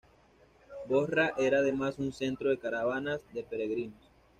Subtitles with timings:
[0.89, 4.01] Bosra era además un centro de caravanas de peregrinos.